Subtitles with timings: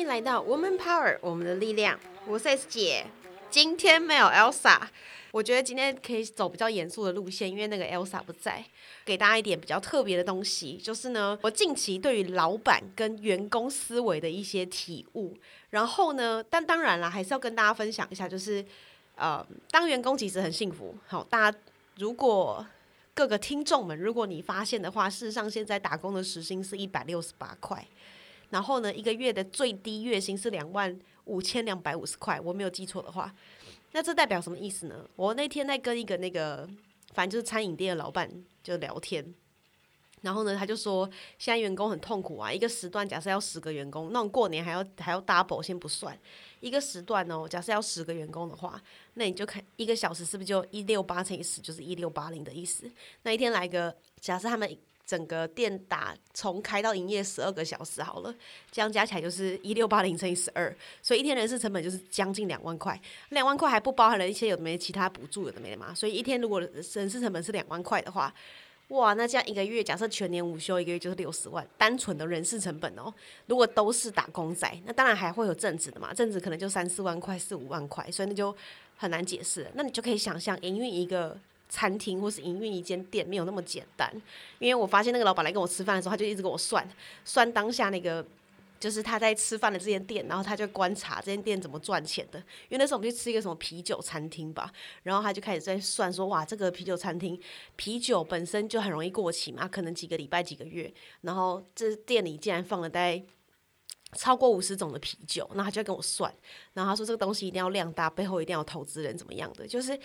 [0.00, 1.98] 迎来到 Woman Power，我们的力量。
[2.26, 3.04] 我是 S 姐，
[3.50, 4.80] 今天没有 Elsa。
[5.30, 8.64] 我觉得今天可以走比较严肃的路线，因为那个 Elsa 不在，
[9.04, 15.36] 给大家一点比较特别的东西，就是呢，我近期对于老板跟员工思维的一些体悟。
[15.68, 18.64] 然后呢，但当然了，还是要跟大家分享一下，就是
[19.16, 20.96] 呃，当员工其实很幸福。
[21.06, 21.58] 好，大家
[21.98, 22.66] 如果
[23.12, 27.86] 各个听众们，如果你发现的话，事实上现在打工的时薪是一百六十八块，
[28.50, 33.34] 然后呢，一个月的最低月薪是两万五千两百五十块，我没有记错的话。
[33.92, 35.08] 那这代表什么意思呢？
[35.16, 36.68] 我那天在跟一个那个，
[37.12, 38.30] 反正就是餐饮店的老板
[38.62, 39.34] 就聊天，
[40.22, 41.08] 然后呢，他就说
[41.38, 46.16] 现在员工很痛苦啊，一个时段假设要十个员工，那种过年还要还要 double，先不算，
[46.60, 48.80] 一个时段哦，假设要十个员工的话，
[49.14, 52.90] 那你就看一个小时是不是就一六八乘以十就是一六八零的意思？
[53.22, 54.76] 那一天来个假设他们。
[55.10, 58.32] 整个店打从开到营业十二个小时好了，
[58.70, 63.00] 这样加起来就是一六八零乘以十二，所以一天人事成本就是将近两万块，
[63.30, 68.32] 两万块还不包含了一些有没其他补助有的没的嘛，所以一天如果人事成本是两万块的话，
[68.90, 73.12] 哇，那这样一个月假设全年午休一个月就是六十万，单纯的人事成本哦，
[73.46, 78.56] 如果都是打工仔，那当然还会有正职的嘛，正职可能就三四万块、四五万块，所以那就
[78.96, 81.36] 很难解释，那你就可以想象营运一个。
[81.70, 84.12] 餐厅或是营运一间店没有那么简单，
[84.58, 86.86] 因为我发现那个老板来跟我吃饭的时候，他就一直跟我算
[87.24, 88.26] 算当下那个，
[88.78, 92.38] 就是他在吃饭的这间店，然后他就观察这间店怎么赚钱的。
[92.68, 94.70] 因为那时候我们去吃一个什么啤酒餐厅吧，
[95.04, 97.40] 然后他就开始在算说，哇，这个啤酒餐厅
[97.76, 103.22] 啤酒本身就很容易过期嘛，可能几个礼拜几个月，然后这店里竟然放了大概。
[104.12, 106.32] 超过五十种的啤酒，那他就跟我算，
[106.74, 109.98] 然后他说这个东西一定要量大，背后一定要投资人怎么样的，就是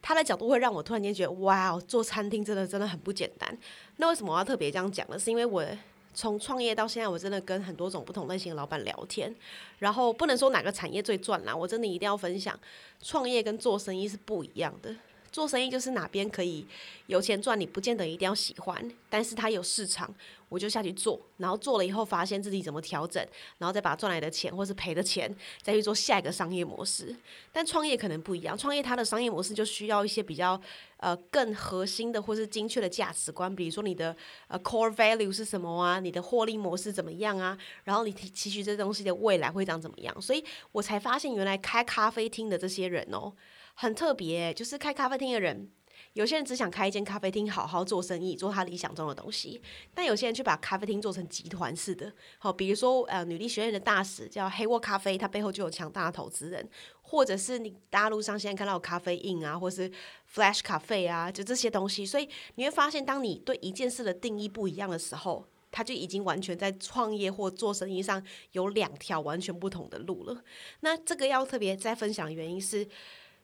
[0.00, 3.56] 他的角度会让我突然间觉得，哇，做餐厅真的真的很不简单。
[3.98, 5.18] 那为什么我要特别这样讲呢？
[5.18, 5.64] 是因为我
[6.12, 9.34] 从创业到现在，我真的跟很多种不同类型的老板聊天，
[9.78, 12.58] 然后不能说哪个产业最赚啦，我真的一定要分享，
[13.00, 14.94] 创业跟做生意是不一样的。
[15.32, 16.66] 做生意就是哪边可以
[17.06, 20.14] 有钱赚，你不见得一定要喜欢，但是它有市场，
[20.50, 23.26] 我就下去做，然后做了以后发现自己怎么调整，
[23.56, 27.16] 然后再把赚来的钱或是赔的钱再去做下一个商业模式。
[27.50, 30.60] 但创业可能不一样，创业它的商业模式就需要一些比较
[30.98, 34.14] 呃更核心的或是精确的价值观，比如说你的
[34.48, 43.32] 呃 core value 是什么啊，你的获利模式怎么样啊，然后你期许这东西的未来会长怎么样，所以我才发现原来开咖啡厅的这些人哦。
[43.74, 45.70] 很特别，就是开咖啡厅的人，
[46.12, 49.60] 有些人只想开一间咖啡厅，好好做生意，做他理想中的东西；
[49.94, 52.12] 但有些人却把咖啡厅做成集团式的。
[52.38, 56.62] 好，比如说呃，女力学院的大使叫黑沃咖啡，它背后就有强大的投资人；
[57.00, 59.90] 或者是你大陆上现在看到咖啡印啊，或是
[60.32, 62.04] Flash 咖啡啊，就这些东西。
[62.04, 68.22] 所以你会发现，当你对一件事的定义不一样的时候，他就已经完全在创业或做生意上
[68.52, 70.44] 有两条完全不同的路了。
[70.80, 72.86] 那这个要特别再分享的原因是。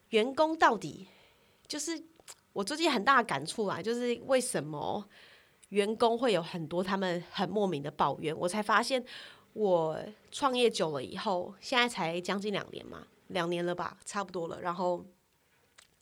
[0.09, 1.07] 员工到底
[1.67, 2.01] 就是
[2.53, 5.07] 我最近很大的感触啊，就是为什么
[5.69, 8.35] 员工会有很多他们很莫名的抱怨？
[8.35, 9.03] 我才发现，
[9.53, 9.99] 我
[10.31, 14.59] 创业久了以后，现在才将近两年嘛，两年了吧，差不多了。
[14.61, 15.05] 然后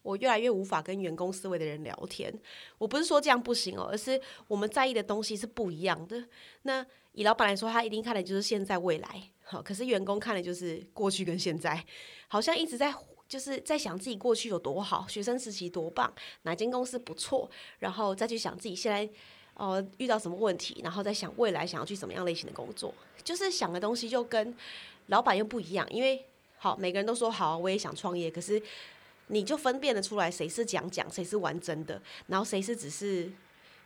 [0.04, 2.34] 我越来越无法跟员工思维的人聊天。
[2.78, 6.26] 我不是说这样不行哦，而是我们在意的东西是不一样的。
[6.62, 11.86] 那以老板来说，他一定看的就是现在未来，好，可是员工看的就是过去跟现在，
[12.30, 12.96] 好像一直在。
[13.28, 16.12] 就是在想自己过去有多好，学生时期多棒，
[16.44, 17.50] 哪间公司不错，
[17.80, 19.10] 然后再去想自己现在
[19.56, 22.94] 呃遇到什么问题，然后再想未来想要去什么样类型的工作，
[23.24, 24.56] 就是想的东西就跟
[25.08, 25.86] 老板又不一样。
[25.90, 26.26] 因为
[26.58, 28.62] 好，每个人都说好，我也想创业，可是
[29.28, 33.30] 你就分辨得出来谁是讲讲，谁是玩真的，然后谁是只是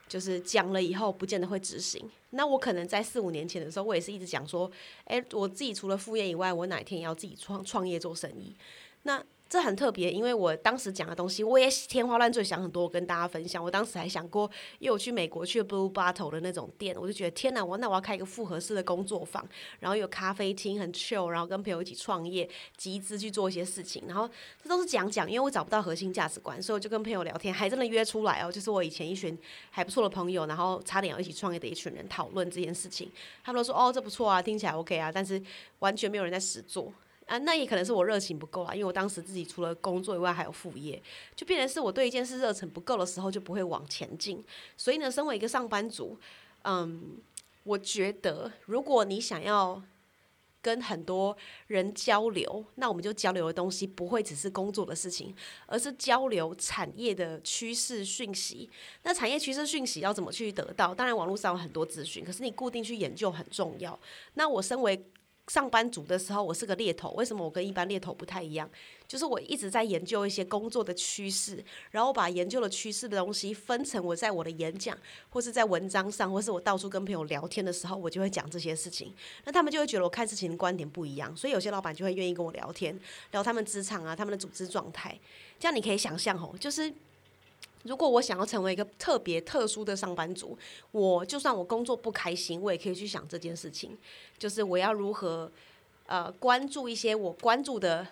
[0.08, 2.10] 就是讲了以后不见得会执行。
[2.30, 4.72] 那我可能在四五年前的时候，我也是一直讲说，
[5.06, 8.56] 哎，我自己除了副业以外，我哪一天要自己创创业做生意。
[9.04, 13.62] 那这很特别，因为我当时讲的东西，我也天花乱坠想很多，我跟大家分享。
[13.62, 19.46] 我当时还想过，因为我去美国去 Blue Bottle 的那种店，我就觉得天哪，我那我要开一个复合式的工作坊，
[19.82, 24.04] 然后有咖啡厅，很 chill，然后跟朋友一起创业，集资去做一些事情。
[24.08, 24.30] 然后
[24.64, 29.38] 这都是讲讲，因为我找不到核心价值观，所以我就跟朋友聊天，还真的约出来哦，就是我以前一群
[29.70, 33.12] 还不错的朋友，然后差点要一起创业的一群人讨论这件事情。
[33.44, 35.44] 他们都说哦，这不错啊，听起来 OK 啊，但是
[35.80, 36.94] 完全没有人在实做。
[37.32, 41.02] 啊，那也可能是我热情不够啊，因为我当时自己除了工作以外还有副业，
[41.34, 44.44] 就变成是我对一件事热忱不够的时候就不会往前进。
[44.76, 46.20] 所以呢，身为一个上班族，
[46.64, 47.18] 嗯，
[47.64, 49.82] 我觉得如果你想要
[50.62, 51.36] 跟很多
[51.68, 55.34] 人交流，那我们就交流的东西不会只是工作的事情，
[55.68, 58.70] 而是交流产业的趋势讯息。
[59.04, 60.94] 那产业趋势讯息要怎么去得到？
[60.94, 63.98] 当然网络上有很多资讯，可是你固定去研究很重要。
[64.34, 65.02] 那我身为
[65.52, 67.10] 上班族的时候，我是个猎头。
[67.10, 68.70] 为什么我跟一般猎头不太一样？
[69.06, 74.98] 就是我一直在研究一些工作的趋势，然后把研究的趋势的东西分成我在我的演讲，
[75.30, 79.14] 或是在文章上，或是我到处跟朋友聊天的时候，我就会讲这些事情。
[79.44, 82.98] 那他们就会觉得我看事情的观点不一样，所以有些老板就会愿意跟我聊天，
[83.32, 85.20] 聊他们职场啊，他们的组织状态。
[85.60, 86.90] 这样你可以想象哦，就是
[87.84, 90.58] 如果我想要成为一个特别特殊的上班族，
[90.92, 93.98] 我就算我工作不开心，我也可以去想这件事情，
[94.38, 95.52] 就是我要如何
[96.06, 98.08] 呃关注一些我关注的。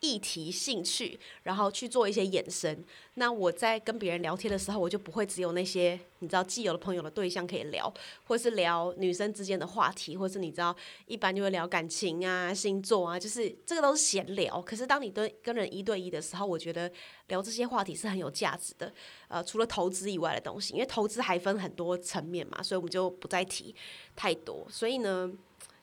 [0.00, 2.84] 议题、兴趣，然后去做一些衍生。
[3.14, 7.92] 那我在跟别人聊天的时候，我就不会只有那些你知道既有的朋友的对象可以聊，
[8.24, 10.74] 或是聊女生之间的话题，或是你知道
[11.06, 14.60] 一般就会聊感情啊、星座啊，就是这个都是闲聊。
[14.62, 16.90] 可是当你跟跟人一对一的时候，我觉得
[17.28, 18.90] 聊这些话题是很有价值的。
[19.28, 23.74] 呃，除了投资以外的东西，因为投资还分很多层面嘛，所以我们就不再提
[24.16, 24.66] 太多。
[24.70, 25.30] 所以呢，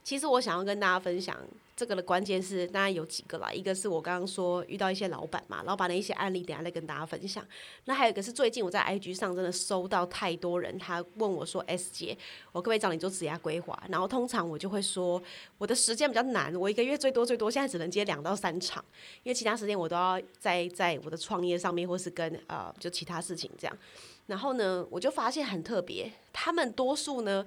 [0.04, 1.38] 其实我想要跟大家分享。
[1.78, 7.46] 这个的关键是当然有几个啦，一个是我刚刚说遇到一些老板嘛，老板的一些案例，等下再跟大家分享。
[7.86, 12.18] 那还有一个是最近我在 IG 上真的收到太多人，他问我说：“S 姐，
[12.52, 15.22] 我可不可以找你做职业规划？”然后通常我就会说，
[15.60, 18.84] 我的时间比较难，我一个月最多最多现在只能接两到三场，
[19.22, 23.78] 因为其他时间我都要在在我的创业上面，或是跟呃就其他事情这样。
[24.26, 27.46] 然后呢，我就发现很特别，他们多数呢。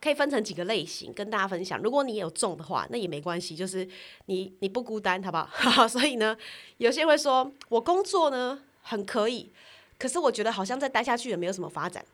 [0.00, 1.78] 可以分成几个类型跟大家分享。
[1.82, 3.86] 如果你有中的话，那也没关系，就是
[4.26, 5.86] 你你不孤单，好不好？
[5.88, 6.36] 所以呢，
[6.78, 9.52] 有些人会说我工作呢很可以，
[9.98, 12.04] 可是我觉得好像再待下去也没有什么发展。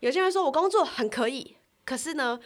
[0.00, 2.38] 有些人说我工作很可以，可是呢，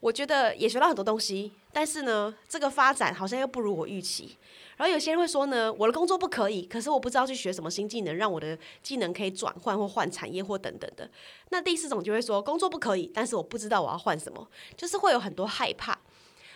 [0.00, 4.36] 我觉得也学到很多东西，但是呢，这个发展好像又不如我预期。
[4.76, 11.08] 然后有些人会说呢，我的工作不可以，可是我不知道去学什么新技能，让我的技能可以转换或换产业或等等的。
[11.50, 15.96] 那第四种就会说，工作不可以，但是我不知道我要换什么，就是会有很多害怕。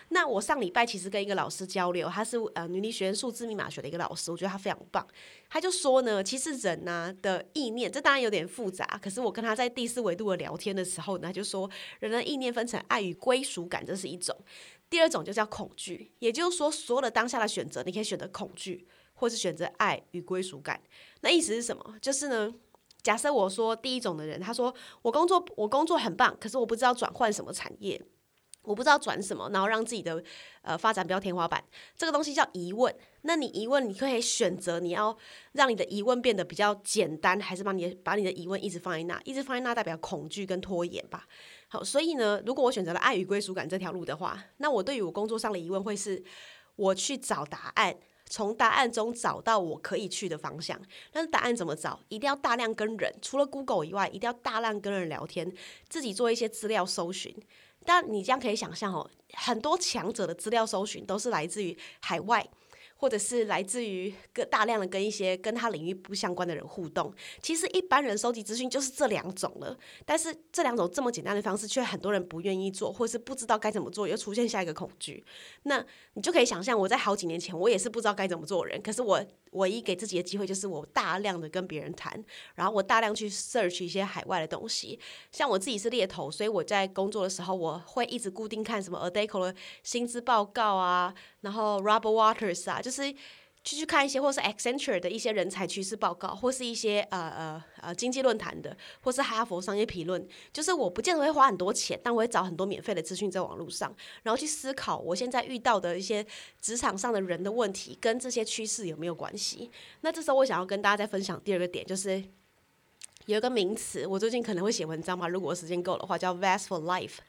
[0.09, 5.07] 那我上礼拜其实跟一个老师交流，他是呃女力学院数字密码学的一个老师，我觉得他非常棒。
[5.49, 11.67] 他就说呢，其实人呢的意念，这当然有点复杂，可是我跟他在第四维度的聊天的时候呢，就说
[11.99, 14.35] 人的意念分成爱与归属感，这是一种。
[14.89, 20.81] 第二种就叫恐惧，也就是说，所有的当下的选择，你可以选择恐惧，或是选择爱与归属感。
[21.21, 21.95] 那意思是什么？
[22.01, 22.53] 就是呢，
[23.01, 27.99] 假设我说第一种的人，他说我工作我工作很棒，可是我不知道转换什么产业，
[28.61, 30.23] 我不知道转什么，然后让自己的
[30.61, 31.63] 呃发展不要天花板。
[31.97, 32.95] 这个东西叫疑问。
[33.23, 35.17] 那你疑问，你可以选择你要
[35.53, 41.25] 让你的疑问变得比较简单，还是把你把你的疑问一直放在那，一直放在那代表恐惧跟拖延吧。
[41.73, 46.23] 好，所以呢，如果我选择了爱与归属感这条路的话，那我对于我工作上的疑问会是，
[46.75, 47.97] 我去找答案，
[48.29, 50.79] 从答案中找到我可以去的方向。
[51.11, 51.99] 但是答案怎么找？
[52.09, 55.51] 一定要大量跟人，除了 Google 以外，一定要大量跟人聊天，
[55.89, 57.35] 自己做一些资料搜寻。
[57.83, 62.47] 但你这样可以想象哦，很多强者的资料搜寻都是来自于海外。
[62.95, 69.77] 或者是来自于跟大量的跟一些跟他领域不相关的人互动，其实一般人收集资讯就是这两种了。
[70.05, 75.23] 但是这两种这么简单的方式，却很多人不愿意做，或是不知道该怎么做，又出现下一个恐惧。
[75.63, 79.25] 那你就可以想象，我在好几年前，我也是不知道该怎么做人，可是我。
[79.53, 82.11] 唯一给自己的机会就是我大量的跟别人谈，
[82.55, 84.99] 然后我大量去 search 一些海外的东西。
[85.31, 91.13] 像我自己是猎头，所以我在工作的时候，我会一直固定看什么 Adecco 的薪资报告啊，
[91.43, 93.15] 然后 Robert Waters 啊，就是。
[93.65, 100.27] 去去看一些，或是 Accenture 的一些人才趋势报告，或是一些呃呃呃经济论坛的，或是哈佛商业评论。
[100.51, 106.25] 就是我不见得会花很多钱，但我会找很多免费的资讯在网络上，然后去思考我现在遇到的一些
[106.59, 109.71] 职场上的人的问题，跟这些趋势有没有关系。
[110.01, 112.21] 那这时候我想要跟大家再分享第二个点，就是
[113.27, 117.19] 有一个名词，我最近可能会写文章嘛，如果时间够的话，叫 Vest for Life。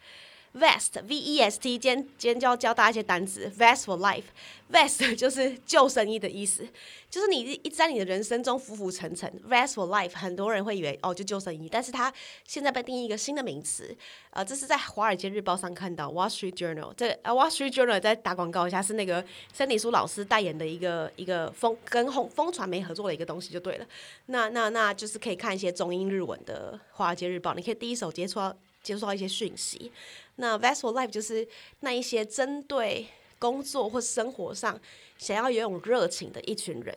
[0.54, 3.50] Vest, V-E-S-T，今天今天就要教大家一些单词。
[3.58, 6.64] Vest for life，Vest 就是救生衣的意思，
[7.10, 9.28] 就是你一直在你的人生中浮浮沉沉。
[9.48, 12.12] Vest for life，很多人会以为哦就救生衣，但是它
[12.46, 13.96] 现在被定义一个新的名词。
[14.30, 23.86] 呃，这是在《华尔街日报》上看到，《Wall Street Journal》这呃，《Wall Street Journal》在打广告一下，是那个森迪苏老师代言的一个一个风跟风风传媒合作的一个东西就对了。
[24.26, 29.90] 那那那就是可以看一些中英日文的《华尔街日报》，你可以第一手接触到接触到一些讯息。
[30.36, 31.46] 那 Vessel Life 就是
[31.80, 33.06] 那一些针对
[33.38, 34.80] 工作或生活上
[35.18, 36.96] 想要有种热情的一群人，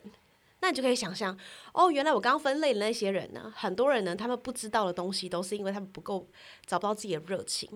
[0.61, 1.37] 那你就可以想象，
[1.73, 6.27] 哦，原来我刚刚分类的那些人呢，很多人呢，他们不知道的东西，都是因为他们不够
[6.65, 7.69] 找不到自己的热情。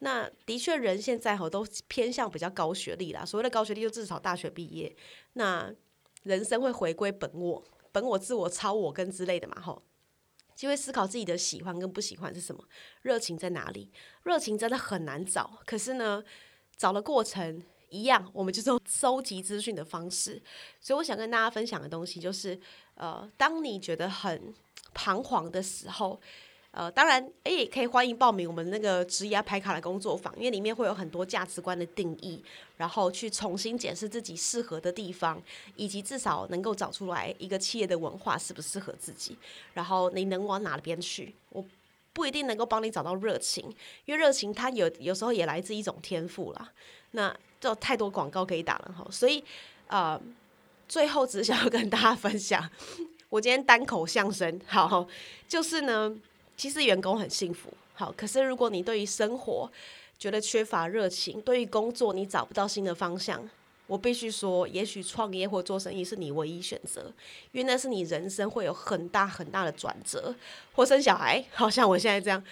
[0.00, 4.94] 那的确，人现在吼都偏向比较高学历啦，所谓的高学历就至少大学毕业。
[5.34, 5.72] 那
[6.24, 9.82] 人生会回归本我、本我、自我、超我跟之类的嘛，吼。
[10.54, 12.64] 就会思考自己的喜欢跟不喜欢是什么，
[13.02, 13.90] 热情在哪里？
[14.22, 16.22] 热情真的很难找，可是呢，
[16.76, 20.42] 找的过程一样，我们就是收 集资讯的方式。
[20.80, 22.58] 所以我想跟大家分享的东西就是，
[22.94, 24.54] 呃，当你觉得很
[24.94, 26.20] 彷徨的时候。
[26.76, 32.42] 呃，当然，哎，可以欢迎报名我们那个职业排卡的工作坊，因为里面会有很多价值观的定义，
[32.78, 35.40] 然后去重新检视自己适合的地方，
[35.76, 39.38] 以及至少能够找出来一个企业的文化适不适合自己，
[39.74, 41.32] 然后你能往哪边去？
[41.50, 41.64] 我
[42.12, 43.72] 不一定能够帮你找到热情，
[44.04, 46.72] 因为热情它有有时候也来自一种天赋啦。
[47.12, 49.44] 那就太多广告可以打了哈，所以
[49.86, 50.20] 呃，
[50.88, 52.68] 最后只想要跟大家分享，
[53.28, 55.06] 我今天单口相声，好，
[55.46, 56.18] 就是呢。
[56.56, 58.12] 其实员工很幸福，好。
[58.16, 59.70] 可是如果你对于生活
[60.18, 63.48] 觉得缺乏热情，对于工作你找不到新的方向，
[63.86, 67.12] 我必须说，也许创业或做生意是你唯一选择，
[67.52, 70.34] 因为那是你人生会有很大很大的转折，
[70.72, 72.42] 或生小孩，好像我现在这样，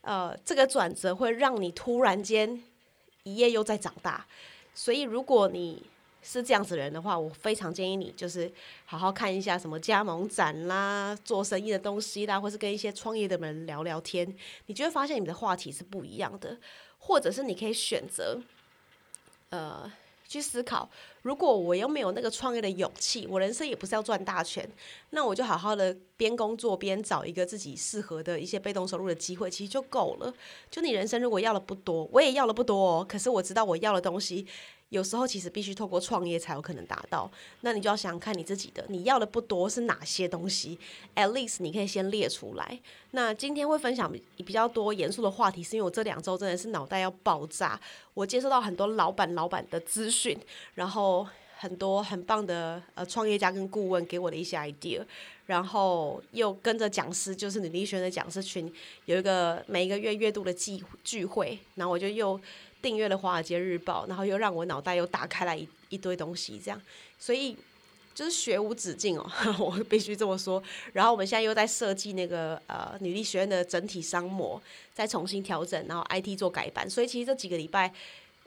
[0.00, 2.62] 呃，这个转折会让你突然间
[3.22, 4.26] 一夜又在长大。
[4.74, 5.82] 所以如果你
[6.22, 8.50] 是这样子人的话，我非常建议你就是
[8.84, 14.32] 好好看一下什么加盟展啦、做生意的东西啦，或是跟一些创业的人聊聊天，
[14.66, 16.56] 你就会发现你的话题是不一样的。
[17.04, 18.40] 或者是你可以选择，
[19.50, 19.90] 呃，
[20.28, 20.88] 去思考，
[21.22, 24.70] 如果我又没有那个创业的勇气，我人生也不是要赚大钱，
[25.10, 30.32] 那我就好好的边工作边找一个自己适合的一些被动收入的机会，其实就够了。
[30.70, 34.46] 就你人生如果要的不多，我也要的不多哦，可是我知道我要的东西。
[34.92, 37.30] 有时候其实必须透过创业才有可能达到，
[37.62, 40.78] 那你就要想想看你自己的，你要的不多是哪些东西
[41.16, 42.78] ？At least 你可以先列出来。
[43.12, 47.80] 那今天会分享比较多严肃的话题，是因为我这两周真的是脑袋要爆炸，
[48.12, 50.38] 我接收到很多老板老板的资讯，
[50.74, 55.02] 然后很多很棒的呃创业家跟顾问给我的一些 idea，
[55.46, 58.70] 然后又跟着讲师，就是李立轩的讲师群
[59.06, 62.38] 有一个每一个月月度的聚聚会，然后我就又。
[62.82, 66.82] 订阅了《华尔街日报》，然后又让我脑袋又打开了一一堆东西，这样，
[67.18, 67.56] 所以
[68.14, 70.62] 就是学无止境哦， 我必须这么说。
[70.92, 74.60] 然后我们现在又在设计那个呃女力学院的整体商模，
[74.92, 77.92] 再重新调整，然后 IT 做改版，所以其实这几个礼拜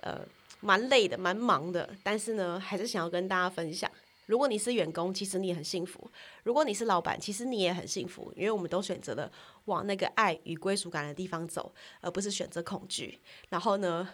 [0.01, 0.19] 呃
[0.59, 1.89] 蛮累的，蛮忙的。
[2.03, 3.89] 但是呢，还是想要跟大家分享，
[4.27, 5.99] 如果你是员工，其实你很幸福；
[6.43, 9.31] 如果你是老板，其实你也很幸福，因为我们都选择了
[9.65, 13.17] 往那个爱与归属感的地方走，而不是选择恐惧。
[13.49, 14.07] 然后呢？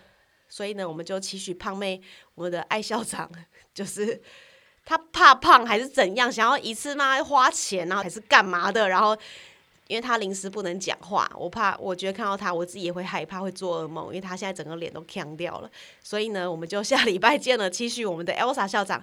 [0.51, 2.01] 所以呢，我们就期许胖妹，
[2.35, 3.31] 我的爱校长，
[3.73, 4.21] 就是
[4.83, 8.89] 他怕胖还是怎样，想要一次嘛花钱，然后还是干嘛的？
[8.89, 9.17] 然后
[9.87, 15.71] 因为他临时不能讲话，我怕，我觉得看到他，我自己也会害怕，会做噩梦，因为他现在整个脸都僵掉了。
[16.03, 17.69] 所以呢，我们就下礼拜见了。
[17.69, 19.01] 期许我们的 Elsa 校长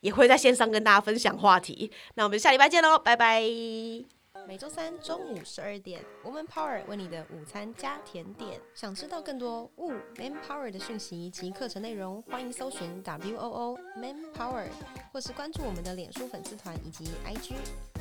[0.00, 1.90] 也会在线上跟大家分享话题。
[2.14, 4.23] 那我们下礼拜见喽，拜拜。
[4.46, 8.60] 每周三中午十二点，Woman Power 为你的午餐加甜点。
[8.74, 14.66] 想知道更多 Wo Man Power 的讯息及课程内容，欢迎搜寻 W O O Man Power，
[15.12, 17.54] 或是关注我们的脸书粉丝团以及 IG，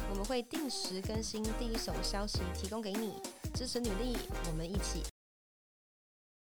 [0.10, 3.14] 我们会定时更新第一手消息，提供给你
[3.54, 4.18] 支持努力，
[4.50, 5.02] 我们一起